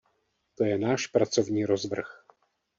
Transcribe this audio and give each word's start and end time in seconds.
To 0.57 0.63
je 0.65 0.77
náš 0.77 1.07
pracovní 1.07 1.65
rozvrh. 1.65 2.23